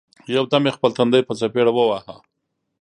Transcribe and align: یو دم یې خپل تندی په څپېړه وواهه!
یو 0.35 0.43
دم 0.51 0.63
یې 0.67 0.71
خپل 0.77 0.91
تندی 0.97 1.21
په 1.27 1.33
څپېړه 1.39 1.71
وواهه! 1.73 2.15